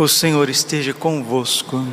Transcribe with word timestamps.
O 0.00 0.08
Senhor 0.08 0.48
esteja 0.48 0.94
convosco. 0.94 1.86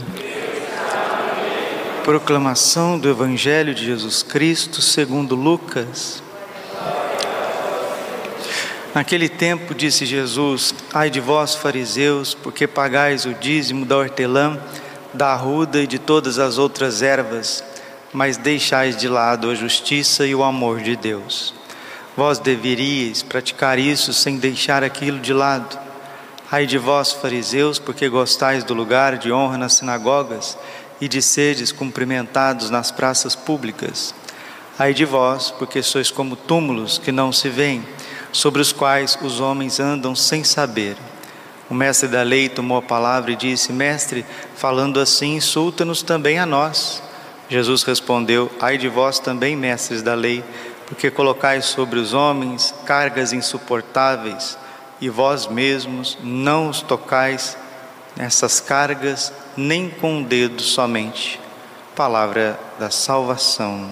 Proclamação 2.05 2.97
do 2.97 3.09
Evangelho 3.09 3.75
de 3.75 3.83
Jesus 3.83 4.23
Cristo 4.23 4.81
segundo 4.81 5.35
Lucas. 5.35 6.23
Naquele 8.95 9.27
tempo 9.27 9.75
disse 9.75 10.05
Jesus: 10.05 10.73
Ai 10.93 11.09
de 11.09 11.19
vós, 11.19 11.53
fariseus, 11.55 12.33
porque 12.33 12.65
pagais 12.65 13.25
o 13.25 13.33
dízimo 13.33 13.85
da 13.85 13.97
hortelã, 13.97 14.57
da 15.13 15.33
arruda 15.33 15.81
e 15.81 15.85
de 15.85 15.99
todas 15.99 16.39
as 16.39 16.57
outras 16.57 17.01
ervas, 17.01 17.61
mas 18.13 18.37
deixais 18.37 18.95
de 18.95 19.09
lado 19.09 19.49
a 19.49 19.53
justiça 19.53 20.25
e 20.25 20.33
o 20.33 20.45
amor 20.45 20.79
de 20.79 20.95
Deus. 20.95 21.53
Vós 22.15 22.39
deveríeis 22.39 23.21
praticar 23.21 23.77
isso 23.77 24.13
sem 24.13 24.37
deixar 24.37 24.81
aquilo 24.81 25.19
de 25.19 25.33
lado. 25.33 25.86
Ai 26.49 26.65
de 26.65 26.77
vós, 26.77 27.11
fariseus, 27.11 27.77
porque 27.77 28.07
gostais 28.07 28.63
do 28.63 28.73
lugar 28.73 29.17
de 29.17 29.33
honra 29.33 29.57
nas 29.57 29.73
sinagogas 29.73 30.57
e 31.01 31.05
de 31.05 31.21
seres 31.21 31.73
cumprimentados 31.73 32.69
nas 32.69 32.89
praças 32.89 33.35
públicas. 33.35 34.15
Ai 34.79 34.93
de 34.93 35.03
vós, 35.03 35.51
porque 35.51 35.83
sois 35.83 36.09
como 36.09 36.37
túmulos 36.37 36.97
que 36.97 37.11
não 37.11 37.33
se 37.33 37.49
veem, 37.49 37.85
sobre 38.31 38.61
os 38.61 38.71
quais 38.71 39.17
os 39.21 39.41
homens 39.41 39.81
andam 39.81 40.15
sem 40.15 40.45
saber. 40.45 40.95
O 41.69 41.73
mestre 41.73 42.07
da 42.07 42.23
lei 42.23 42.47
tomou 42.47 42.77
a 42.77 42.81
palavra 42.81 43.31
e 43.31 43.35
disse: 43.35 43.73
Mestre, 43.73 44.25
falando 44.55 45.01
assim, 45.01 45.35
insulta-nos 45.35 46.01
também 46.01 46.39
a 46.39 46.45
nós. 46.45 47.03
Jesus 47.49 47.83
respondeu: 47.83 48.49
Ai 48.61 48.77
de 48.77 48.87
vós 48.87 49.19
também, 49.19 49.53
mestres 49.53 50.01
da 50.01 50.13
lei, 50.13 50.41
porque 50.85 51.11
colocais 51.11 51.65
sobre 51.65 51.99
os 51.99 52.13
homens 52.13 52.73
cargas 52.85 53.33
insuportáveis 53.33 54.57
e 54.99 55.09
vós 55.09 55.47
mesmos 55.47 56.17
não 56.23 56.69
os 56.69 56.81
tocais 56.81 57.57
nessas 58.15 58.59
cargas 58.59 59.31
nem 59.55 59.89
com 59.89 60.21
o 60.21 60.23
dedo 60.23 60.61
somente. 60.61 61.39
Palavra 61.95 62.59
da 62.79 62.89
salvação. 62.89 63.89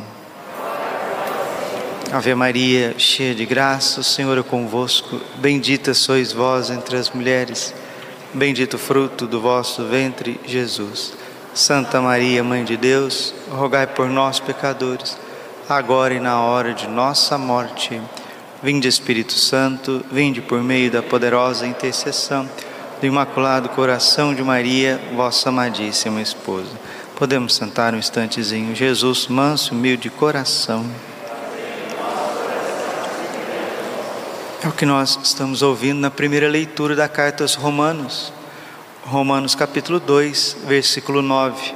Ave 2.11 2.33
Maria, 2.35 2.95
cheia 2.97 3.35
de 3.35 3.45
graça, 3.45 3.99
o 3.99 4.03
Senhor 4.03 4.37
é 4.37 4.43
convosco. 4.43 5.19
Bendita 5.37 5.93
sois 5.93 6.31
vós 6.31 6.69
entre 6.69 6.97
as 6.97 7.09
mulheres. 7.09 7.73
Bendito 8.33 8.75
o 8.75 8.79
fruto 8.79 9.25
do 9.25 9.41
vosso 9.41 9.83
ventre, 9.85 10.39
Jesus. 10.45 11.13
Santa 11.53 12.01
Maria, 12.01 12.43
Mãe 12.43 12.63
de 12.63 12.77
Deus, 12.77 13.33
rogai 13.49 13.87
por 13.87 14.07
nós, 14.07 14.39
pecadores, 14.39 15.17
agora 15.67 16.13
e 16.13 16.19
na 16.19 16.41
hora 16.41 16.73
de 16.73 16.87
nossa 16.87 17.37
morte. 17.37 18.01
Vinde, 18.65 18.87
Espírito 18.87 19.33
Santo, 19.33 20.03
vinde 20.11 20.41
por 20.41 20.59
meio 20.63 20.89
da 20.89 21.03
poderosa 21.03 21.67
intercessão 21.67 22.49
do 22.99 23.05
Imaculado 23.05 23.69
Coração 23.69 24.33
de 24.33 24.41
Maria, 24.41 24.99
vossa 25.15 25.49
amadíssima 25.49 26.19
esposa. 26.19 26.71
Podemos 27.15 27.53
sentar 27.53 27.93
um 27.93 27.99
instantezinho. 27.99 28.73
Jesus, 28.73 29.27
manso, 29.27 29.75
humilde 29.75 30.09
coração. 30.09 30.83
É 34.63 34.67
o 34.67 34.71
que 34.71 34.83
nós 34.83 35.19
estamos 35.21 35.61
ouvindo 35.61 35.99
na 35.99 36.09
primeira 36.09 36.49
leitura 36.49 36.95
da 36.95 37.07
carta 37.07 37.43
aos 37.43 37.53
Romanos. 37.53 38.33
Romanos 39.03 39.53
capítulo 39.53 39.99
2, 39.99 40.57
versículo 40.65 41.21
9. 41.21 41.71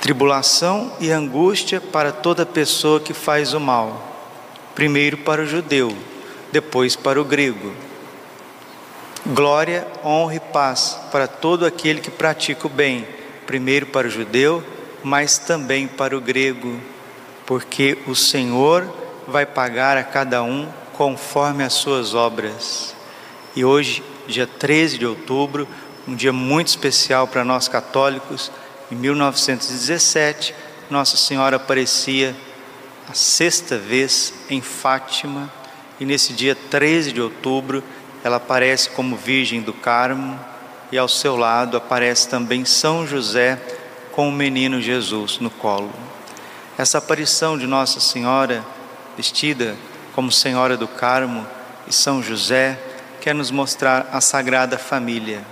Tribulação 0.00 0.90
e 0.98 1.10
angústia 1.10 1.82
para 1.82 2.12
toda 2.12 2.46
pessoa 2.46 2.98
que 2.98 3.12
faz 3.12 3.52
o 3.52 3.60
mal 3.60 4.15
primeiro 4.76 5.16
para 5.16 5.40
o 5.40 5.46
judeu, 5.46 5.96
depois 6.52 6.94
para 6.94 7.18
o 7.18 7.24
grego. 7.24 7.72
Glória, 9.24 9.88
honra 10.04 10.34
e 10.34 10.40
paz 10.40 11.00
para 11.10 11.26
todo 11.26 11.64
aquele 11.64 12.02
que 12.02 12.10
pratica 12.10 12.66
o 12.66 12.70
bem, 12.70 13.08
primeiro 13.46 13.86
para 13.86 14.06
o 14.06 14.10
judeu, 14.10 14.62
mas 15.02 15.38
também 15.38 15.88
para 15.88 16.14
o 16.14 16.20
grego, 16.20 16.78
porque 17.46 17.96
o 18.06 18.14
Senhor 18.14 18.86
vai 19.26 19.46
pagar 19.46 19.96
a 19.96 20.04
cada 20.04 20.42
um 20.42 20.68
conforme 20.92 21.64
as 21.64 21.72
suas 21.72 22.12
obras. 22.12 22.94
E 23.56 23.64
hoje, 23.64 24.02
dia 24.28 24.46
13 24.46 24.98
de 24.98 25.06
outubro, 25.06 25.66
um 26.06 26.14
dia 26.14 26.34
muito 26.34 26.68
especial 26.68 27.26
para 27.26 27.42
nós 27.42 27.66
católicos, 27.66 28.52
em 28.92 28.94
1917, 28.94 30.54
Nossa 30.90 31.16
Senhora 31.16 31.56
aparecia 31.56 32.36
a 33.08 33.14
sexta 33.14 33.78
vez 33.78 34.32
em 34.50 34.60
Fátima, 34.60 35.50
e 35.98 36.04
nesse 36.04 36.32
dia 36.32 36.54
13 36.54 37.12
de 37.12 37.20
outubro 37.20 37.82
ela 38.24 38.36
aparece 38.36 38.90
como 38.90 39.16
Virgem 39.16 39.62
do 39.62 39.72
Carmo, 39.72 40.38
e 40.90 40.98
ao 40.98 41.08
seu 41.08 41.36
lado 41.36 41.76
aparece 41.76 42.28
também 42.28 42.64
São 42.64 43.06
José 43.06 43.60
com 44.12 44.28
o 44.28 44.32
menino 44.32 44.80
Jesus 44.80 45.38
no 45.38 45.50
colo. 45.50 45.92
Essa 46.78 46.98
aparição 46.98 47.56
de 47.56 47.66
Nossa 47.66 48.00
Senhora, 48.00 48.64
vestida 49.16 49.76
como 50.14 50.32
Senhora 50.32 50.76
do 50.76 50.88
Carmo 50.88 51.46
e 51.86 51.92
São 51.92 52.22
José, 52.22 52.78
quer 53.20 53.34
nos 53.34 53.50
mostrar 53.50 54.08
a 54.12 54.20
Sagrada 54.20 54.78
Família, 54.78 55.44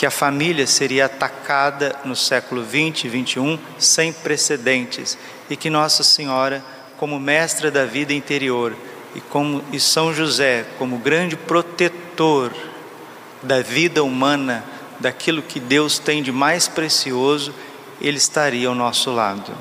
que 0.00 0.06
a 0.06 0.10
família 0.10 0.66
seria 0.66 1.04
atacada 1.04 1.94
no 2.06 2.16
século 2.16 2.62
20 2.62 3.04
e 3.04 3.08
21 3.10 3.58
sem 3.78 4.14
precedentes 4.14 5.18
e 5.50 5.56
que 5.56 5.68
Nossa 5.68 6.02
Senhora, 6.02 6.64
como 6.96 7.20
mestra 7.20 7.70
da 7.70 7.84
vida 7.84 8.14
interior 8.14 8.74
e 9.14 9.20
como 9.20 9.62
e 9.70 9.78
São 9.78 10.14
José, 10.14 10.64
como 10.78 10.96
grande 10.96 11.36
protetor 11.36 12.50
da 13.42 13.60
vida 13.60 14.02
humana, 14.02 14.64
daquilo 14.98 15.42
que 15.42 15.60
Deus 15.60 15.98
tem 15.98 16.22
de 16.22 16.32
mais 16.32 16.66
precioso, 16.66 17.52
ele 18.00 18.16
estaria 18.16 18.68
ao 18.68 18.74
nosso 18.74 19.12
lado. 19.12 19.52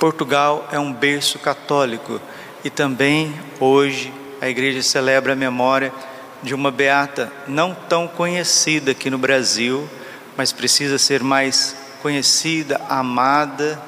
Portugal 0.00 0.66
é 0.72 0.78
um 0.78 0.94
berço 0.94 1.38
católico 1.38 2.18
e 2.64 2.70
também 2.70 3.38
hoje 3.60 4.10
a 4.40 4.48
igreja 4.48 4.82
celebra 4.82 5.34
a 5.34 5.36
memória 5.36 5.92
de 6.42 6.54
uma 6.54 6.70
beata 6.70 7.32
não 7.46 7.74
tão 7.74 8.08
conhecida 8.08 8.92
aqui 8.92 9.08
no 9.08 9.18
Brasil, 9.18 9.88
mas 10.36 10.52
precisa 10.52 10.98
ser 10.98 11.22
mais 11.22 11.74
conhecida, 12.00 12.80
amada 12.88 13.80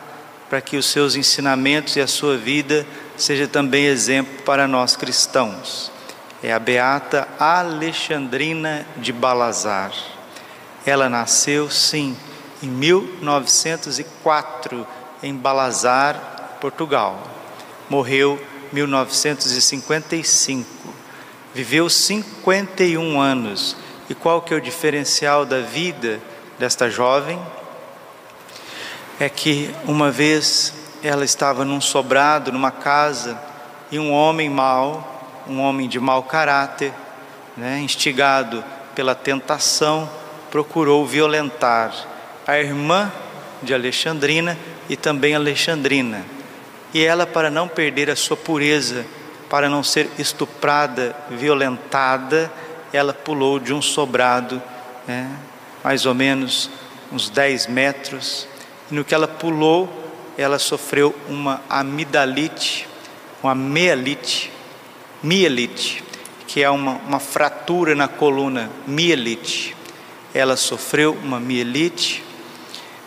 para 0.48 0.60
que 0.60 0.76
os 0.76 0.86
seus 0.86 1.16
ensinamentos 1.16 1.96
e 1.96 2.00
a 2.00 2.06
sua 2.06 2.36
vida 2.36 2.86
seja 3.16 3.48
também 3.48 3.86
exemplo 3.86 4.42
para 4.44 4.68
nós 4.68 4.96
cristãos. 4.96 5.90
É 6.42 6.52
a 6.52 6.58
beata 6.58 7.26
Alexandrina 7.38 8.84
de 8.96 9.12
Balazar. 9.12 9.92
Ela 10.86 11.08
nasceu, 11.08 11.70
sim, 11.70 12.16
em 12.62 12.68
1904 12.68 14.86
em 15.22 15.34
Balazar, 15.34 16.58
Portugal. 16.60 17.26
Morreu 17.88 18.38
em 18.70 18.74
1955. 18.76 20.84
Viveu 21.54 21.88
51 21.88 23.20
anos. 23.20 23.76
E 24.10 24.14
qual 24.14 24.42
que 24.42 24.52
é 24.52 24.56
o 24.56 24.60
diferencial 24.60 25.46
da 25.46 25.60
vida 25.60 26.20
desta 26.58 26.90
jovem? 26.90 27.40
é 29.18 29.28
que 29.28 29.70
uma 29.84 30.10
vez 30.10 30.74
ela 31.02 31.24
estava 31.24 31.64
num 31.64 31.80
sobrado, 31.80 32.50
numa 32.50 32.70
casa, 32.70 33.38
e 33.90 33.98
um 33.98 34.10
homem 34.12 34.48
mau, 34.48 35.44
um 35.46 35.60
homem 35.60 35.88
de 35.88 36.00
mau 36.00 36.22
caráter, 36.22 36.92
né, 37.56 37.78
instigado 37.80 38.64
pela 38.94 39.14
tentação, 39.14 40.10
procurou 40.50 41.06
violentar 41.06 41.94
a 42.46 42.58
irmã 42.58 43.12
de 43.62 43.72
Alexandrina 43.72 44.58
e 44.88 44.96
também 44.96 45.34
Alexandrina. 45.34 46.24
E 46.92 47.04
ela, 47.04 47.26
para 47.26 47.50
não 47.50 47.68
perder 47.68 48.10
a 48.10 48.16
sua 48.16 48.36
pureza, 48.36 49.04
para 49.54 49.68
não 49.68 49.84
ser 49.84 50.10
estuprada, 50.18 51.14
violentada, 51.30 52.50
ela 52.92 53.14
pulou 53.14 53.60
de 53.60 53.72
um 53.72 53.80
sobrado, 53.80 54.60
né, 55.06 55.30
mais 55.84 56.06
ou 56.06 56.12
menos 56.12 56.68
uns 57.12 57.30
10 57.30 57.68
metros, 57.68 58.48
e 58.90 58.94
no 58.96 59.04
que 59.04 59.14
ela 59.14 59.28
pulou, 59.28 59.88
ela 60.36 60.58
sofreu 60.58 61.14
uma 61.28 61.62
amidalite, 61.70 62.88
uma 63.40 63.54
mielite, 63.54 64.50
mielite, 65.22 66.02
que 66.48 66.60
é 66.60 66.68
uma, 66.68 66.94
uma 67.06 67.20
fratura 67.20 67.94
na 67.94 68.08
coluna, 68.08 68.68
mielite. 68.88 69.76
Ela 70.34 70.56
sofreu 70.56 71.16
uma 71.22 71.38
mielite 71.38 72.24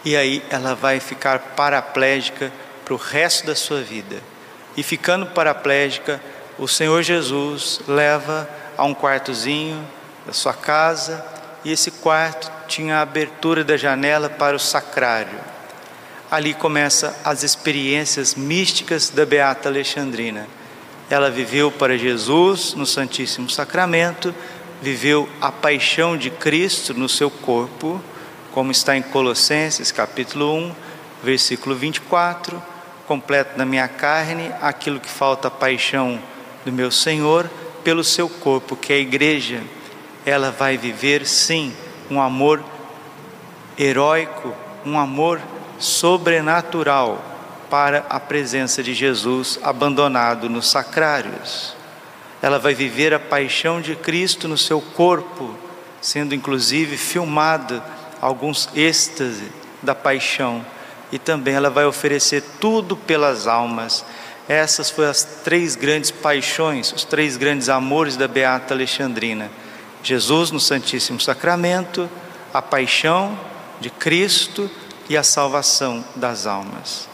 e 0.06 0.16
aí 0.16 0.42
ela 0.50 0.74
vai 0.76 1.02
ficar 1.02 1.40
paraplégica 1.58 2.54
para 2.86 2.94
o 2.94 2.98
resto 2.98 3.48
da 3.48 3.54
sua 3.54 3.82
vida. 3.82 4.24
E 4.78 4.84
ficando 4.84 5.26
paraplégica, 5.26 6.22
o 6.58 6.68
Senhor 6.68 7.04
Jesus 7.04 7.82
leva 7.88 8.50
a 8.78 8.84
um 8.84 8.94
quartozinho 8.94 9.86
da 10.26 10.34
sua 10.34 10.54
casa 10.54 11.26
e 11.64 11.72
esse 11.72 11.92
quarto 11.92 12.52
tinha 12.68 12.98
a 12.98 13.02
abertura 13.02 13.64
da 13.64 13.78
janela 13.78 14.30
para 14.30 14.56
o 14.56 14.60
sacrário 14.60 15.58
ali 16.30 16.54
começa 16.54 17.18
as 17.24 17.44
experiências 17.44 18.36
místicas 18.36 19.10
da 19.10 19.26
Beata 19.26 19.70
Alexandrina. 19.70 20.48
Ela 21.10 21.32
viveu 21.32 21.72
para 21.72 21.98
Jesus 21.98 22.74
no 22.74 22.86
Santíssimo 22.86 23.50
Sacramento, 23.50 24.36
viveu 24.82 25.28
a 25.40 25.52
paixão 25.52 26.18
de 26.18 26.30
Cristo 26.30 26.94
no 26.94 27.08
seu 27.08 27.32
corpo, 27.32 28.02
como 28.52 28.72
está 28.72 28.98
em 28.98 29.02
Colossenses 29.02 29.92
capítulo 29.92 30.54
1, 30.54 30.76
versículo 31.24 31.76
24, 31.76 32.62
completo 33.08 33.58
na 33.58 33.66
minha 33.66 33.88
carne 33.88 34.52
aquilo 34.62 35.00
que 35.00 35.10
falta 35.10 35.48
a 35.48 35.52
paixão 35.52 36.20
do 36.68 36.74
meu 36.74 36.92
Senhor 36.92 37.50
pelo 37.82 38.04
seu 38.04 38.28
corpo, 38.28 38.76
que 38.76 38.92
é 38.92 38.98
a 38.98 39.00
igreja. 39.00 39.64
Ela 40.26 40.52
vai 40.52 40.78
viver 40.78 41.26
sim 41.26 41.74
um 42.12 42.22
amor 42.22 42.62
heróico, 43.80 44.54
um 44.86 45.00
amor 45.00 45.40
sobrenatural 45.80 47.24
para 47.70 48.06
a 48.10 48.20
presença 48.20 48.84
de 48.84 48.94
Jesus 48.94 49.58
abandonado 49.64 50.50
nos 50.50 50.70
sacrários. 50.70 51.74
Ela 52.42 52.60
vai 52.60 52.74
viver 52.74 53.14
a 53.14 53.20
paixão 53.20 53.80
de 53.80 53.96
Cristo 53.96 54.46
no 54.46 54.58
seu 54.58 54.82
corpo, 54.82 55.56
sendo 56.02 56.36
inclusive 56.36 56.98
filmado 56.98 57.82
alguns 58.22 58.68
êxtase 58.76 59.50
da 59.82 59.96
paixão, 59.96 60.66
e 61.14 61.18
também 61.18 61.54
ela 61.54 61.70
vai 61.70 61.86
oferecer 61.86 62.44
tudo 62.60 62.98
pelas 62.98 63.48
almas. 63.48 64.04
Essas 64.48 64.90
foram 64.90 65.10
as 65.10 65.24
três 65.24 65.76
grandes 65.76 66.10
paixões, 66.10 66.94
os 66.94 67.04
três 67.04 67.36
grandes 67.36 67.68
amores 67.68 68.16
da 68.16 68.28
Beata 68.28 68.74
Alexandrina: 68.74 69.52
Jesus 70.02 70.52
no 70.52 70.60
Santíssimo 70.60 71.20
Sacramento, 71.20 72.10
a 72.54 72.62
paixão 72.62 73.38
de 73.82 73.90
Cristo 73.90 74.70
e 75.10 75.18
a 75.18 75.24
salvação 75.24 76.04
das 76.16 76.48
almas. 76.48 77.08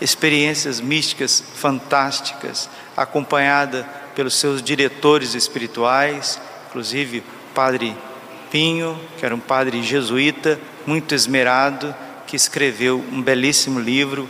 Experiências 0.00 0.80
místicas 0.80 1.42
fantásticas, 1.54 2.70
acompanhada 2.96 3.86
pelos 4.14 4.34
seus 4.34 4.62
diretores 4.62 5.34
espirituais, 5.34 6.40
inclusive 6.68 7.18
o 7.18 7.54
Padre 7.54 7.96
Pinho, 8.50 8.98
que 9.18 9.26
era 9.26 9.34
um 9.34 9.40
padre 9.40 9.82
jesuíta, 9.82 10.58
muito 10.86 11.14
esmerado, 11.14 11.94
que 12.26 12.34
escreveu 12.34 13.04
um 13.12 13.20
belíssimo 13.20 13.78
livro, 13.78 14.28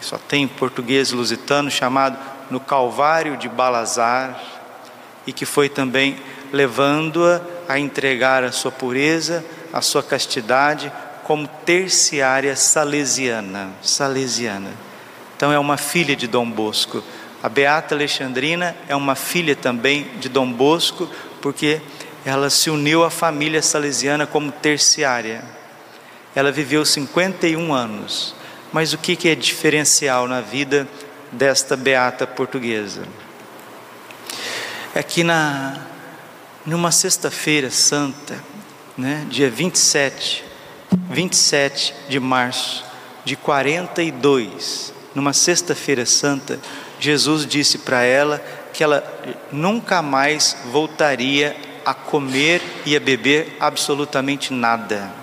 só 0.00 0.18
tem 0.18 0.44
em 0.44 0.48
português 0.48 1.12
lusitano, 1.12 1.70
chamado 1.70 2.18
No 2.50 2.58
Calvário 2.58 3.36
de 3.36 3.48
Balazar, 3.48 4.40
e 5.26 5.32
que 5.32 5.44
foi 5.44 5.68
também 5.68 6.16
levando-a 6.52 7.40
a 7.68 7.78
entregar 7.78 8.44
a 8.44 8.52
sua 8.52 8.70
pureza, 8.70 9.44
a 9.72 9.80
sua 9.80 10.02
castidade, 10.02 10.92
como 11.24 11.46
terciária 11.46 12.54
salesiana, 12.56 13.70
salesiana. 13.82 14.70
Então 15.36 15.52
é 15.52 15.58
uma 15.58 15.76
filha 15.76 16.14
de 16.14 16.26
Dom 16.26 16.50
Bosco. 16.50 17.02
A 17.42 17.48
Beata 17.48 17.94
Alexandrina 17.94 18.76
é 18.88 18.94
uma 18.94 19.14
filha 19.14 19.56
também 19.56 20.08
de 20.20 20.28
Dom 20.28 20.50
Bosco, 20.52 21.08
porque 21.40 21.80
ela 22.24 22.50
se 22.50 22.70
uniu 22.70 23.02
à 23.04 23.10
família 23.10 23.62
salesiana 23.62 24.26
como 24.26 24.52
terciária. 24.52 25.42
Ela 26.34 26.52
viveu 26.52 26.84
51 26.84 27.72
anos. 27.72 28.34
Mas 28.72 28.92
o 28.92 28.98
que 28.98 29.28
é 29.28 29.34
diferencial 29.34 30.26
na 30.26 30.40
vida 30.40 30.88
desta 31.30 31.76
beata 31.76 32.26
portuguesa? 32.26 33.02
É 34.94 35.02
que 35.02 35.22
na 35.22 35.86
numa 36.64 36.92
sexta-feira 36.92 37.70
santa, 37.70 38.38
né, 38.96 39.26
dia 39.28 39.50
27, 39.50 40.44
27 41.10 41.94
de 42.08 42.20
março 42.20 42.84
de 43.24 43.36
42, 43.36 44.92
numa 45.14 45.32
sexta-feira 45.32 46.06
santa, 46.06 46.58
Jesus 47.00 47.46
disse 47.46 47.78
para 47.78 48.02
ela 48.02 48.38
que 48.72 48.82
ela 48.82 49.04
nunca 49.50 50.00
mais 50.02 50.56
voltaria 50.70 51.56
a 51.84 51.92
comer 51.92 52.62
e 52.86 52.96
a 52.96 53.00
beber 53.00 53.56
absolutamente 53.58 54.52
nada. 54.52 55.21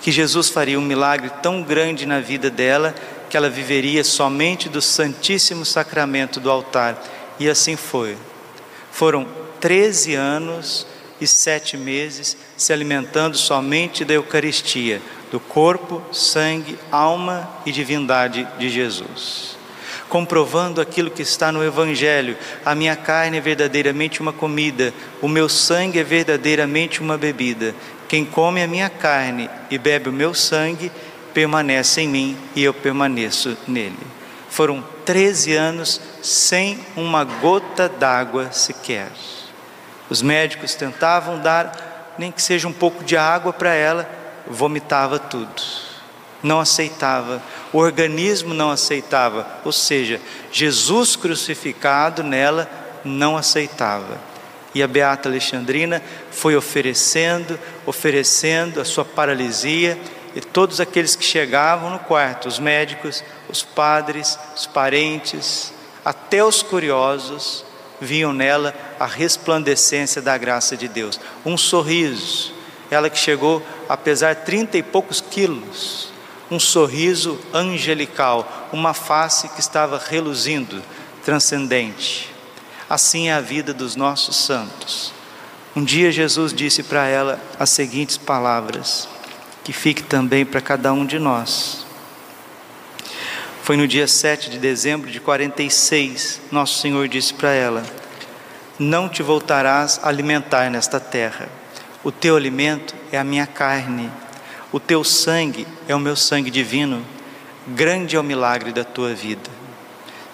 Que 0.00 0.12
Jesus 0.12 0.48
faria 0.48 0.78
um 0.78 0.84
milagre 0.84 1.30
tão 1.42 1.62
grande 1.62 2.06
na 2.06 2.20
vida 2.20 2.50
dela 2.50 2.94
que 3.28 3.36
ela 3.36 3.50
viveria 3.50 4.04
somente 4.04 4.68
do 4.68 4.80
Santíssimo 4.80 5.64
Sacramento 5.64 6.38
do 6.38 6.50
altar. 6.50 7.02
E 7.38 7.48
assim 7.48 7.76
foi. 7.76 8.16
Foram 8.92 9.26
13 9.60 10.14
anos 10.14 10.86
e 11.20 11.26
sete 11.26 11.76
meses 11.76 12.36
se 12.56 12.72
alimentando 12.72 13.36
somente 13.36 14.04
da 14.04 14.14
Eucaristia, 14.14 15.00
do 15.30 15.40
corpo, 15.40 16.02
sangue, 16.12 16.78
alma 16.90 17.48
e 17.64 17.72
divindade 17.72 18.46
de 18.58 18.68
Jesus 18.68 19.56
comprovando 20.08 20.80
aquilo 20.80 21.10
que 21.10 21.22
está 21.22 21.50
no 21.52 21.64
Evangelho: 21.64 22.36
a 22.64 22.74
minha 22.74 22.96
carne 22.96 23.38
é 23.38 23.40
verdadeiramente 23.40 24.20
uma 24.20 24.32
comida, 24.32 24.92
o 25.20 25.28
meu 25.28 25.48
sangue 25.48 25.98
é 25.98 26.04
verdadeiramente 26.04 27.00
uma 27.00 27.18
bebida. 27.18 27.74
Quem 28.08 28.24
come 28.24 28.62
a 28.62 28.68
minha 28.68 28.88
carne 28.88 29.50
e 29.70 29.78
bebe 29.78 30.08
o 30.08 30.12
meu 30.12 30.34
sangue 30.34 30.90
permanece 31.34 32.02
em 32.02 32.08
mim 32.08 32.36
e 32.54 32.62
eu 32.62 32.72
permaneço 32.72 33.56
nele. 33.66 33.98
Foram 34.48 34.84
13 35.04 35.54
anos 35.54 36.00
sem 36.22 36.78
uma 36.96 37.24
gota 37.24 37.88
d'água 37.88 38.52
sequer. 38.52 39.10
Os 40.08 40.22
médicos 40.22 40.74
tentavam 40.74 41.40
dar 41.40 42.14
nem 42.18 42.32
que 42.32 42.40
seja 42.40 42.68
um 42.68 42.72
pouco 42.72 43.04
de 43.04 43.16
água 43.16 43.52
para 43.52 43.74
ela, 43.74 44.08
vomitava 44.48 45.18
tudo 45.18 45.86
não 46.46 46.60
aceitava, 46.60 47.42
o 47.72 47.78
organismo 47.78 48.54
não 48.54 48.70
aceitava, 48.70 49.46
ou 49.64 49.72
seja, 49.72 50.20
Jesus 50.52 51.16
crucificado 51.16 52.22
nela 52.22 52.70
não 53.04 53.36
aceitava. 53.36 54.18
E 54.76 54.82
a 54.82 54.86
Beata 54.86 55.26
Alexandrina 55.26 56.02
foi 56.30 56.54
oferecendo, 56.54 57.58
oferecendo 57.86 58.78
a 58.78 58.84
sua 58.84 59.06
paralisia, 59.06 59.98
e 60.34 60.40
todos 60.42 60.82
aqueles 60.82 61.16
que 61.16 61.24
chegavam 61.24 61.88
no 61.88 61.98
quarto, 61.98 62.46
os 62.46 62.58
médicos, 62.58 63.24
os 63.48 63.62
padres, 63.62 64.38
os 64.54 64.66
parentes, 64.66 65.72
até 66.04 66.44
os 66.44 66.60
curiosos, 66.60 67.64
viam 68.02 68.34
nela 68.34 68.74
a 69.00 69.06
resplandecência 69.06 70.20
da 70.20 70.36
graça 70.36 70.76
de 70.76 70.88
Deus, 70.88 71.18
um 71.42 71.56
sorriso. 71.56 72.52
Ela 72.90 73.08
que 73.08 73.18
chegou 73.18 73.62
a 73.88 73.96
pesar 73.96 74.36
trinta 74.36 74.76
e 74.76 74.82
poucos 74.82 75.22
quilos, 75.22 76.12
um 76.50 76.60
sorriso 76.60 77.40
angelical, 77.54 78.68
uma 78.70 78.92
face 78.92 79.48
que 79.48 79.60
estava 79.60 79.96
reluzindo, 79.96 80.82
transcendente. 81.24 82.35
Assim 82.88 83.28
é 83.28 83.34
a 83.34 83.40
vida 83.40 83.74
dos 83.74 83.96
nossos 83.96 84.36
santos. 84.36 85.12
Um 85.74 85.84
dia 85.84 86.10
Jesus 86.10 86.52
disse 86.52 86.82
para 86.82 87.06
ela 87.06 87.40
as 87.58 87.70
seguintes 87.70 88.16
palavras, 88.16 89.08
que 89.64 89.72
fique 89.72 90.02
também 90.02 90.46
para 90.46 90.60
cada 90.60 90.92
um 90.92 91.04
de 91.04 91.18
nós. 91.18 91.84
Foi 93.62 93.76
no 93.76 93.88
dia 93.88 94.06
7 94.06 94.50
de 94.50 94.58
dezembro 94.58 95.10
de 95.10 95.20
46, 95.20 96.40
nosso 96.52 96.80
Senhor 96.80 97.08
disse 97.08 97.34
para 97.34 97.50
ela: 97.52 97.82
Não 98.78 99.08
te 99.08 99.22
voltarás 99.22 100.00
a 100.02 100.08
alimentar 100.08 100.70
nesta 100.70 101.00
terra, 101.00 101.48
o 102.04 102.12
teu 102.12 102.36
alimento 102.36 102.94
é 103.10 103.18
a 103.18 103.24
minha 103.24 103.46
carne 103.46 104.10
o 104.72 104.80
teu 104.80 105.04
sangue 105.04 105.66
é 105.88 105.94
o 105.94 105.98
meu 105.98 106.16
sangue 106.16 106.50
divino, 106.50 107.02
grande 107.68 108.16
é 108.16 108.20
o 108.20 108.22
milagre 108.22 108.72
da 108.72 108.84
tua 108.84 109.14
vida. 109.14 109.55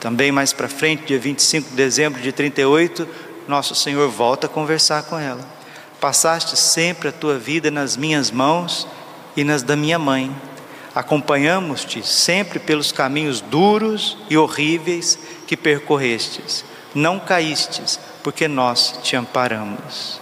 Também 0.02 0.32
mais 0.32 0.52
para 0.52 0.68
frente, 0.68 1.04
dia 1.04 1.18
25 1.20 1.70
de 1.70 1.76
dezembro 1.76 2.20
de 2.20 2.32
38, 2.32 3.08
nosso 3.46 3.72
Senhor 3.72 4.10
volta 4.10 4.48
a 4.48 4.50
conversar 4.50 5.04
com 5.04 5.16
ela. 5.16 5.46
Passaste 6.00 6.58
sempre 6.58 7.06
a 7.06 7.12
tua 7.12 7.38
vida 7.38 7.70
nas 7.70 7.96
minhas 7.96 8.28
mãos 8.28 8.88
e 9.36 9.44
nas 9.44 9.62
da 9.62 9.76
minha 9.76 10.00
mãe. 10.00 10.34
Acompanhamos-te 10.92 12.04
sempre 12.04 12.58
pelos 12.58 12.90
caminhos 12.90 13.40
duros 13.40 14.18
e 14.28 14.36
horríveis 14.36 15.16
que 15.46 15.56
percorrestes. 15.56 16.64
Não 16.92 17.20
caístes, 17.20 18.00
porque 18.24 18.48
nós 18.48 18.98
te 19.04 19.14
amparamos. 19.14 20.20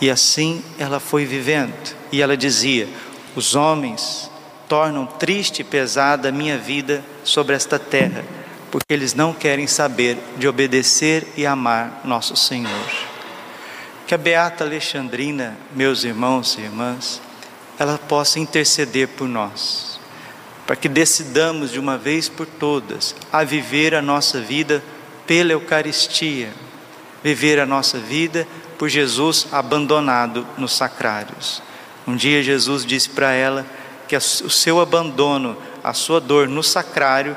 E 0.00 0.08
assim 0.08 0.62
ela 0.78 1.00
foi 1.00 1.24
vivendo. 1.24 1.96
E 2.12 2.22
ela 2.22 2.36
dizia: 2.36 2.88
Os 3.34 3.56
homens 3.56 4.30
tornam 4.68 5.06
triste 5.06 5.62
e 5.62 5.64
pesada 5.64 6.28
a 6.28 6.32
minha 6.32 6.56
vida 6.56 7.02
sobre 7.24 7.56
esta 7.56 7.76
terra, 7.76 8.24
porque 8.70 8.94
eles 8.94 9.14
não 9.14 9.32
querem 9.34 9.66
saber 9.66 10.16
de 10.36 10.46
obedecer 10.46 11.26
e 11.36 11.44
amar 11.44 12.00
nosso 12.04 12.36
Senhor. 12.36 12.70
Que 14.06 14.14
a 14.14 14.18
beata 14.18 14.64
Alexandrina, 14.64 15.56
meus 15.74 16.04
irmãos 16.04 16.56
e 16.56 16.62
irmãs, 16.62 17.20
ela 17.78 17.98
possa 17.98 18.38
interceder 18.38 19.08
por 19.08 19.28
nós, 19.28 19.98
para 20.66 20.76
que 20.76 20.88
decidamos 20.88 21.70
de 21.72 21.78
uma 21.78 21.96
vez 21.96 22.28
por 22.28 22.46
todas 22.46 23.14
a 23.32 23.42
viver 23.42 23.94
a 23.94 24.02
nossa 24.02 24.40
vida 24.40 24.82
pela 25.26 25.52
Eucaristia, 25.52 26.50
viver 27.22 27.58
a 27.58 27.66
nossa 27.66 27.98
vida 27.98 28.46
por 28.78 28.88
Jesus 28.88 29.46
abandonado 29.52 30.46
nos 30.56 30.76
sacrários. 30.76 31.62
Um 32.06 32.16
dia 32.16 32.42
Jesus 32.42 32.84
disse 32.84 33.08
para 33.08 33.32
ela 33.32 33.66
que 34.08 34.16
o 34.16 34.50
seu 34.50 34.80
abandono, 34.80 35.56
a 35.82 35.92
sua 35.92 36.20
dor 36.20 36.48
no 36.48 36.62
sacrário 36.62 37.36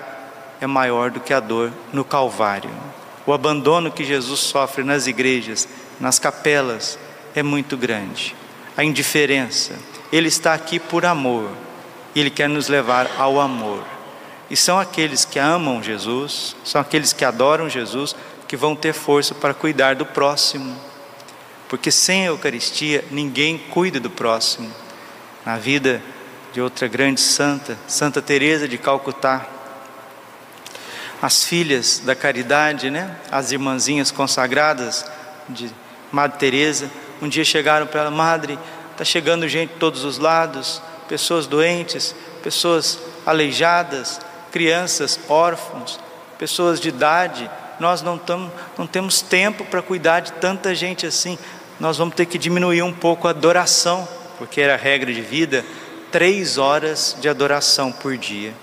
é 0.60 0.68
maior 0.68 1.12
do 1.12 1.20
que 1.20 1.34
a 1.34 1.40
dor 1.40 1.72
no 1.92 2.04
Calvário. 2.04 2.70
O 3.26 3.34
abandono 3.34 3.92
que 3.92 4.04
Jesus 4.04 4.40
sofre 4.42 4.84
nas 4.84 5.08
igrejas 5.08 5.68
nas 6.00 6.20
capelas 6.20 7.00
é 7.36 7.42
muito 7.42 7.78
grande. 7.78 8.36
A 8.76 8.84
indiferença. 8.84 9.74
Ele 10.12 10.28
está 10.28 10.54
aqui 10.54 10.80
por 10.80 11.06
amor. 11.06 11.50
Ele 12.16 12.30
quer 12.30 12.50
nos 12.50 12.68
levar 12.68 13.10
ao 13.18 13.40
amor. 13.40 13.84
E 14.50 14.56
são 14.56 14.80
aqueles 14.80 15.26
que 15.26 15.40
amam 15.40 15.82
Jesus, 15.82 16.56
são 16.64 16.80
aqueles 16.80 17.14
que 17.14 17.26
adoram 17.26 17.70
Jesus, 17.70 18.16
que 18.48 18.58
vão 18.58 18.76
ter 18.76 18.94
força 18.94 19.34
para 19.34 19.54
cuidar 19.54 19.96
do 19.96 20.06
próximo. 20.06 20.76
Porque 21.68 21.90
sem 21.90 22.24
a 22.24 22.28
Eucaristia 22.28 23.04
ninguém 23.10 23.58
cuida 23.58 24.00
do 24.00 24.10
próximo. 24.10 24.70
Na 25.46 25.58
vida 25.58 26.02
de 26.54 26.62
outra 26.62 26.88
grande 26.88 27.20
santa, 27.20 27.78
Santa 27.88 28.22
Teresa 28.22 28.68
de 28.68 28.78
Calcutá, 28.78 29.48
as 31.24 31.46
filhas 31.46 32.02
da 32.04 32.14
caridade, 32.14 32.92
né? 32.92 33.16
As 33.32 33.54
irmãzinhas 33.54 34.12
consagradas 34.12 35.06
de 35.48 35.72
Madre 36.12 36.38
Teresa, 36.38 36.92
um 37.22 37.30
dia 37.30 37.46
chegaram 37.46 37.88
para 37.88 38.02
ela, 38.02 38.12
Madre, 38.12 38.60
está 38.92 39.06
chegando 39.06 39.48
gente 39.48 39.72
de 39.72 39.80
todos 39.80 40.04
os 40.04 40.18
lados, 40.18 40.82
pessoas 41.08 41.48
doentes, 41.48 42.14
pessoas 42.44 43.00
aleijadas, 43.26 44.20
crianças 44.52 45.18
órfãos, 45.30 45.98
pessoas 46.38 46.78
de 46.78 46.90
idade. 46.90 47.50
Nós 47.80 48.02
não, 48.02 48.18
tamo, 48.18 48.52
não 48.78 48.86
temos 48.86 49.22
tempo 49.22 49.64
para 49.64 49.82
cuidar 49.82 50.20
de 50.20 50.34
tanta 50.34 50.76
gente 50.76 51.06
assim. 51.06 51.40
Nós 51.80 51.98
vamos 51.98 52.16
ter 52.16 52.26
que 52.26 52.38
diminuir 52.38 52.82
um 52.82 52.92
pouco 52.92 53.30
a 53.30 53.32
adoração, 53.32 54.06
porque 54.38 54.60
era 54.60 54.74
a 54.74 54.78
regra 54.78 55.14
de 55.14 55.22
vida, 55.22 55.64
três 56.12 56.58
horas 56.58 57.16
de 57.22 57.30
adoração 57.30 57.94
por 57.94 58.18
dia. 58.18 58.54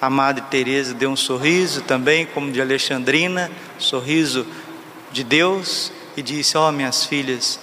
A 0.00 0.10
Madre 0.10 0.44
Teresa 0.50 0.92
deu 0.92 1.10
um 1.10 1.16
sorriso 1.16 1.80
também, 1.82 2.26
como 2.26 2.52
de 2.52 2.60
Alexandrina, 2.60 3.50
sorriso 3.78 4.46
de 5.10 5.24
Deus, 5.24 5.90
e 6.16 6.22
disse: 6.22 6.56
Ó 6.56 6.68
oh, 6.68 6.72
minhas 6.72 7.04
filhas, 7.04 7.58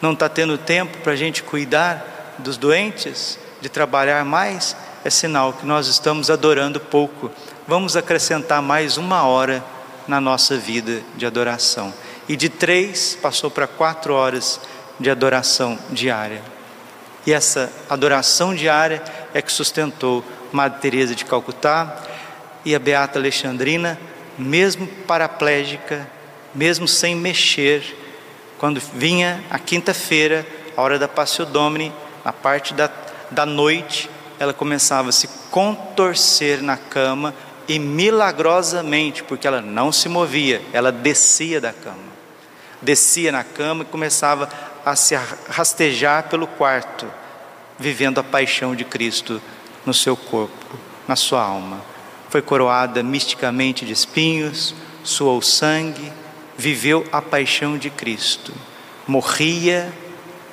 não 0.00 0.12
está 0.12 0.28
tendo 0.28 0.58
tempo 0.58 0.98
para 0.98 1.12
a 1.12 1.16
gente 1.16 1.42
cuidar 1.42 2.36
dos 2.38 2.56
doentes, 2.56 3.38
de 3.60 3.68
trabalhar 3.68 4.24
mais? 4.24 4.76
É 5.04 5.10
sinal 5.10 5.54
que 5.54 5.64
nós 5.64 5.86
estamos 5.86 6.30
adorando 6.30 6.78
pouco. 6.78 7.30
Vamos 7.66 7.96
acrescentar 7.96 8.60
mais 8.60 8.98
uma 8.98 9.22
hora 9.22 9.64
na 10.06 10.20
nossa 10.20 10.56
vida 10.58 11.02
de 11.16 11.24
adoração. 11.24 11.94
E 12.28 12.36
de 12.36 12.48
três 12.48 13.16
passou 13.20 13.50
para 13.50 13.66
quatro 13.66 14.12
horas 14.12 14.60
de 14.98 15.10
adoração 15.10 15.78
diária. 15.90 16.42
E 17.26 17.32
essa 17.32 17.72
adoração 17.88 18.54
diária 18.54 19.02
é 19.32 19.40
que 19.40 19.52
sustentou 19.52 20.24
Madre 20.52 20.80
Teresa 20.80 21.14
de 21.14 21.24
Calcutá 21.24 21.96
e 22.64 22.74
a 22.74 22.78
Beata 22.78 23.18
Alexandrina, 23.18 23.98
mesmo 24.38 24.86
paraplégica, 25.06 26.08
mesmo 26.54 26.86
sem 26.88 27.14
mexer, 27.14 27.96
quando 28.58 28.80
vinha 28.94 29.42
a 29.50 29.58
quinta-feira, 29.58 30.46
a 30.76 30.82
hora 30.82 30.98
da 30.98 31.08
Passio 31.08 31.46
Domini, 31.46 31.92
na 32.24 32.32
parte 32.32 32.74
da, 32.74 32.90
da 33.30 33.46
noite, 33.46 34.10
ela 34.38 34.52
começava 34.52 35.08
a 35.08 35.12
se 35.12 35.28
contorcer 35.50 36.62
na 36.62 36.76
cama 36.76 37.34
e 37.68 37.78
milagrosamente, 37.78 39.22
porque 39.22 39.46
ela 39.46 39.62
não 39.62 39.92
se 39.92 40.08
movia, 40.08 40.60
ela 40.72 40.90
descia 40.90 41.60
da 41.60 41.72
cama. 41.72 42.10
Descia 42.82 43.30
na 43.30 43.44
cama 43.44 43.82
e 43.82 43.86
começava 43.86 44.48
a 44.84 44.96
se 44.96 45.14
rastejar 45.48 46.28
pelo 46.28 46.46
quarto, 46.46 47.06
vivendo 47.78 48.18
a 48.18 48.24
paixão 48.24 48.74
de 48.74 48.84
Cristo 48.84 49.40
no 49.84 49.94
seu 49.94 50.16
corpo, 50.16 50.76
na 51.06 51.16
sua 51.16 51.42
alma. 51.42 51.80
Foi 52.28 52.42
coroada 52.42 53.02
misticamente 53.02 53.84
de 53.84 53.92
espinhos, 53.92 54.74
suou 55.02 55.42
sangue, 55.42 56.12
viveu 56.56 57.06
a 57.10 57.20
paixão 57.20 57.76
de 57.76 57.90
Cristo. 57.90 58.52
Morria 59.06 59.92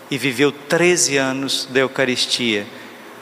e 0.10 0.18
viveu 0.18 0.52
13 0.52 1.18
anos 1.18 1.68
da 1.70 1.82
Eucaristia. 1.82 2.66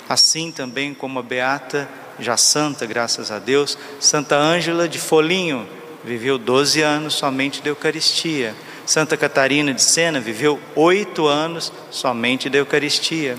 Assim 0.07 0.51
também 0.51 0.93
como 0.93 1.19
a 1.19 1.23
beata, 1.23 1.89
já 2.19 2.37
santa, 2.37 2.85
graças 2.85 3.31
a 3.31 3.39
Deus, 3.39 3.77
Santa 3.99 4.37
Ângela 4.37 4.87
de 4.87 4.99
Folinho, 4.99 5.67
viveu 6.03 6.37
12 6.37 6.81
anos 6.81 7.15
somente 7.15 7.61
da 7.61 7.69
Eucaristia. 7.69 8.55
Santa 8.85 9.17
Catarina 9.17 9.73
de 9.73 9.81
Sena 9.81 10.19
viveu 10.19 10.59
oito 10.75 11.25
anos 11.25 11.73
somente 11.89 12.49
da 12.49 12.59
Eucaristia. 12.59 13.35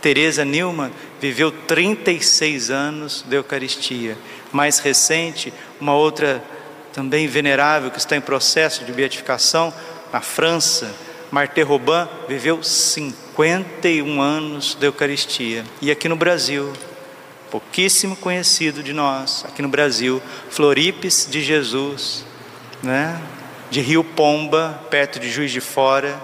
Teresa 0.00 0.44
Newman 0.44 0.92
viveu 1.20 1.50
36 1.50 2.70
anos 2.70 3.24
de 3.28 3.36
Eucaristia. 3.36 4.16
Mais 4.52 4.78
recente, 4.78 5.52
uma 5.80 5.94
outra 5.94 6.42
também 6.92 7.26
venerável 7.26 7.90
que 7.90 7.98
está 7.98 8.16
em 8.16 8.20
processo 8.20 8.84
de 8.84 8.92
beatificação 8.92 9.72
na 10.12 10.20
França, 10.20 10.94
Marthe 11.30 11.60
Robin, 11.62 12.08
viveu 12.28 12.62
51 12.62 14.20
anos 14.20 14.74
de 14.74 14.86
Eucaristia. 14.86 15.64
E 15.82 15.90
aqui 15.90 16.08
no 16.08 16.16
Brasil, 16.16 16.72
pouquíssimo 17.50 18.16
conhecido 18.16 18.82
de 18.82 18.92
nós, 18.92 19.44
aqui 19.46 19.60
no 19.60 19.68
Brasil, 19.68 20.22
Floripes 20.50 21.28
de 21.30 21.42
Jesus, 21.42 22.24
né? 22.82 23.20
de 23.70 23.80
Rio 23.80 24.04
Pomba, 24.04 24.80
perto 24.90 25.18
de 25.18 25.30
Juiz 25.30 25.50
de 25.50 25.60
Fora, 25.60 26.18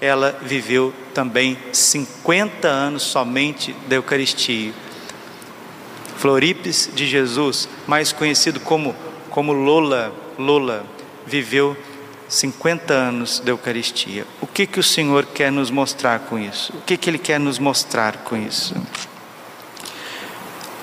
ela 0.00 0.38
viveu 0.42 0.92
também 1.16 1.56
50 1.72 2.68
anos 2.68 3.02
somente 3.02 3.74
da 3.88 3.96
Eucaristia. 3.96 4.74
Floripes 6.18 6.90
de 6.94 7.06
Jesus, 7.06 7.66
mais 7.86 8.12
conhecido 8.12 8.60
como, 8.60 8.94
como 9.30 9.54
Lola, 9.54 10.14
Lola, 10.38 10.84
viveu 11.26 11.74
50 12.28 12.92
anos 12.92 13.40
da 13.40 13.50
Eucaristia. 13.50 14.26
O 14.42 14.46
que, 14.46 14.66
que 14.66 14.78
o 14.78 14.82
Senhor 14.82 15.24
quer 15.24 15.50
nos 15.50 15.70
mostrar 15.70 16.20
com 16.20 16.38
isso? 16.38 16.74
O 16.76 16.82
que, 16.82 16.98
que 16.98 17.08
Ele 17.08 17.18
quer 17.18 17.40
nos 17.40 17.58
mostrar 17.58 18.18
com 18.18 18.36
isso? 18.36 18.74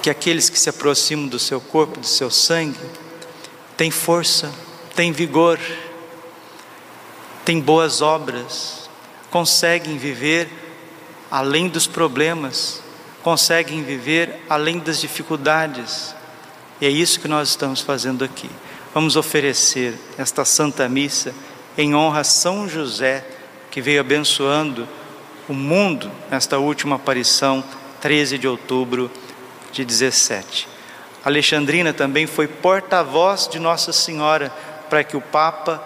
Que 0.02 0.10
aqueles 0.10 0.50
que 0.50 0.58
se 0.58 0.68
aproximam 0.68 1.28
do 1.28 1.38
seu 1.38 1.62
corpo, 1.62 2.00
do 2.00 2.08
seu 2.08 2.32
sangue, 2.32 2.80
têm 3.78 3.92
força, 3.92 4.52
têm 4.96 5.12
vigor, 5.12 5.60
têm 7.46 7.60
boas 7.60 8.02
obras, 8.02 8.83
conseguem 9.34 9.98
viver 9.98 10.48
além 11.32 11.68
dos 11.68 11.88
problemas, 11.88 12.84
conseguem 13.24 13.82
viver 13.82 14.40
além 14.48 14.78
das 14.78 15.02
dificuldades. 15.02 16.14
E 16.80 16.86
é 16.86 16.90
isso 16.90 17.20
que 17.20 17.28
nós 17.28 17.50
estamos 17.50 17.82
fazendo 17.82 18.24
aqui. 18.24 18.48
Vamos 18.94 19.16
oferecer 19.16 19.98
esta 20.20 20.46
Santa 20.46 20.88
Missa 20.88 21.34
em 21.76 21.96
honra 21.96 22.20
a 22.20 22.24
São 22.24 22.70
José, 22.70 23.26
que 23.72 23.82
veio 23.82 24.02
abençoando 24.02 24.88
o 25.50 25.54
mundo 25.54 26.12
nesta 26.30 26.60
última 26.60 26.98
aparição, 26.98 27.64
13 28.02 28.38
de 28.38 28.48
outubro 28.48 29.10
de 29.72 29.84
17. 29.84 30.68
Alexandrina 31.26 31.92
também 31.92 32.28
foi 32.28 32.48
porta-voz 32.48 33.48
de 33.48 33.58
Nossa 33.58 33.92
Senhora 33.92 34.54
para 34.92 35.04
que 35.04 35.18
o 35.18 35.22
Papa 35.22 35.84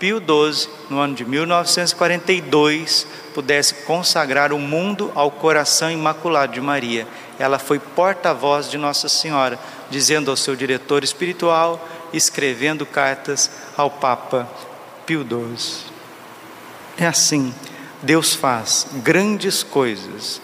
Pio 0.00 0.18
XII, 0.18 0.66
no 0.88 0.98
ano 0.98 1.14
de 1.14 1.26
1942, 1.26 3.06
pudesse 3.34 3.74
consagrar 3.84 4.50
o 4.50 4.58
mundo 4.58 5.12
ao 5.14 5.30
coração 5.30 5.90
imaculado 5.90 6.54
de 6.54 6.60
Maria. 6.60 7.06
Ela 7.38 7.58
foi 7.58 7.78
porta-voz 7.78 8.70
de 8.70 8.78
Nossa 8.78 9.10
Senhora, 9.10 9.58
dizendo 9.90 10.30
ao 10.30 10.38
seu 10.38 10.56
diretor 10.56 11.04
espiritual, 11.04 11.86
escrevendo 12.14 12.86
cartas 12.86 13.50
ao 13.76 13.90
Papa 13.90 14.48
Pio 15.04 15.22
XII. 15.22 15.90
É 16.96 17.06
assim, 17.06 17.54
Deus 18.02 18.34
faz 18.34 18.86
grandes 19.04 19.62
coisas 19.62 20.40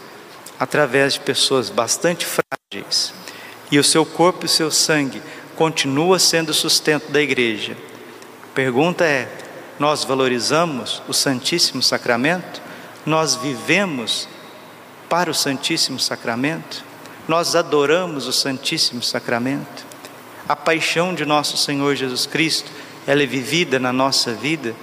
através 0.60 1.14
de 1.14 1.20
pessoas 1.20 1.70
bastante 1.70 2.26
frágeis, 2.26 3.14
e 3.70 3.78
o 3.78 3.84
seu 3.84 4.04
corpo 4.04 4.44
e 4.44 4.46
o 4.46 4.50
seu 4.50 4.70
sangue 4.70 5.22
continua 5.56 6.18
sendo 6.18 6.50
o 6.50 6.54
sustento 6.54 7.10
da 7.10 7.22
igreja. 7.22 7.74
A 8.44 8.54
pergunta 8.54 9.04
é: 9.04 9.45
nós 9.78 10.04
valorizamos 10.04 11.02
o 11.06 11.12
Santíssimo 11.12 11.82
Sacramento, 11.82 12.62
nós 13.04 13.36
vivemos 13.36 14.28
para 15.08 15.30
o 15.30 15.34
Santíssimo 15.34 16.00
Sacramento, 16.00 16.84
nós 17.28 17.54
adoramos 17.54 18.26
o 18.26 18.32
Santíssimo 18.32 19.02
Sacramento. 19.02 19.84
A 20.48 20.54
paixão 20.54 21.14
de 21.14 21.24
nosso 21.24 21.56
Senhor 21.56 21.94
Jesus 21.96 22.24
Cristo, 22.24 22.70
ela 23.06 23.22
é 23.22 23.26
vivida 23.26 23.78
na 23.78 23.92
nossa 23.92 24.32
vida. 24.32 24.74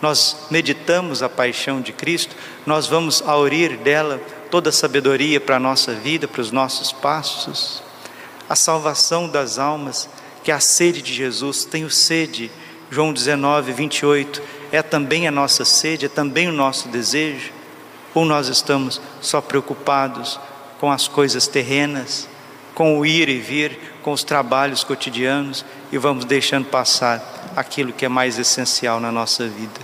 Nós 0.00 0.46
meditamos 0.50 1.22
a 1.22 1.28
paixão 1.28 1.80
de 1.80 1.92
Cristo, 1.92 2.34
nós 2.64 2.86
vamos 2.86 3.22
aurir 3.22 3.76
dela 3.76 4.18
toda 4.50 4.70
a 4.70 4.72
sabedoria 4.72 5.38
para 5.38 5.56
a 5.56 5.60
nossa 5.60 5.92
vida, 5.92 6.26
para 6.26 6.40
os 6.40 6.50
nossos 6.50 6.90
passos. 6.90 7.82
A 8.48 8.56
salvação 8.56 9.28
das 9.28 9.58
almas, 9.58 10.08
que 10.42 10.50
é 10.50 10.54
a 10.54 10.60
sede 10.60 11.02
de 11.02 11.12
Jesus, 11.12 11.66
tenho 11.66 11.90
sede 11.90 12.50
João 12.90 13.12
19, 13.12 13.72
28, 13.72 14.42
é 14.72 14.82
também 14.82 15.28
a 15.28 15.30
nossa 15.30 15.64
sede, 15.64 16.06
é 16.06 16.08
também 16.08 16.48
o 16.48 16.52
nosso 16.52 16.88
desejo? 16.88 17.52
Ou 18.12 18.24
nós 18.24 18.48
estamos 18.48 19.00
só 19.20 19.40
preocupados 19.40 20.40
com 20.80 20.90
as 20.90 21.06
coisas 21.06 21.46
terrenas, 21.46 22.28
com 22.74 22.98
o 22.98 23.06
ir 23.06 23.28
e 23.28 23.38
vir, 23.38 23.78
com 24.02 24.10
os 24.10 24.24
trabalhos 24.24 24.82
cotidianos 24.82 25.64
e 25.92 25.98
vamos 25.98 26.24
deixando 26.24 26.64
passar 26.64 27.52
aquilo 27.54 27.92
que 27.92 28.04
é 28.04 28.08
mais 28.08 28.38
essencial 28.40 28.98
na 28.98 29.12
nossa 29.12 29.46
vida? 29.46 29.80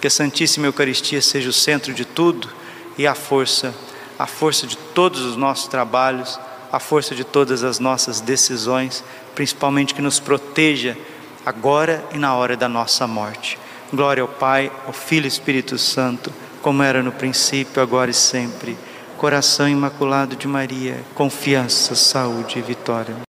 Que 0.00 0.06
a 0.06 0.10
Santíssima 0.10 0.66
Eucaristia 0.66 1.20
seja 1.20 1.50
o 1.50 1.52
centro 1.52 1.92
de 1.92 2.06
tudo 2.06 2.48
e 2.96 3.06
a 3.06 3.14
força, 3.14 3.74
a 4.18 4.26
força 4.26 4.66
de 4.66 4.76
todos 4.76 5.20
os 5.20 5.36
nossos 5.36 5.68
trabalhos, 5.68 6.40
a 6.72 6.80
força 6.80 7.14
de 7.14 7.24
todas 7.24 7.62
as 7.62 7.78
nossas 7.78 8.22
decisões, 8.22 9.04
principalmente 9.34 9.94
que 9.94 10.00
nos 10.00 10.18
proteja 10.18 10.96
agora 11.44 12.04
e 12.12 12.18
na 12.18 12.34
hora 12.34 12.56
da 12.56 12.68
nossa 12.68 13.06
morte. 13.06 13.58
Glória 13.92 14.22
ao 14.22 14.28
Pai, 14.28 14.70
ao 14.86 14.92
Filho 14.92 15.24
e 15.24 15.28
Espírito 15.28 15.78
Santo, 15.78 16.32
como 16.60 16.82
era 16.82 17.02
no 17.02 17.12
princípio, 17.12 17.82
agora 17.82 18.10
e 18.10 18.14
sempre. 18.14 18.76
Coração 19.16 19.68
imaculado 19.68 20.36
de 20.36 20.46
Maria, 20.46 21.02
confiança, 21.14 21.94
saúde 21.94 22.58
e 22.58 22.62
vitória. 22.62 23.27